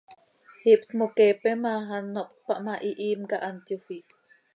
[0.71, 4.03] Ihptmoqueepe ma, ano hptpah ma, hihiim cah hant yofii.